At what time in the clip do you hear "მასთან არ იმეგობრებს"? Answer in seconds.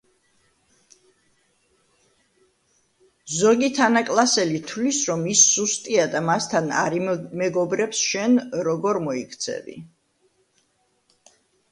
6.31-8.03